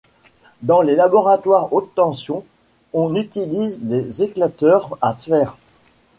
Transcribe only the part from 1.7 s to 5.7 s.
haute tension on utilise des éclateurs à sphère.